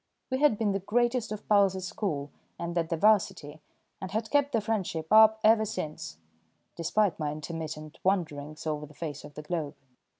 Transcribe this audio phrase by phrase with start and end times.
[0.31, 3.61] We had been the greatest of pals at school and at the 'Varsity,
[4.01, 6.17] and had kept the friendship up ever since,
[6.75, 9.75] despite my intermittent wanderings over the face of the globe.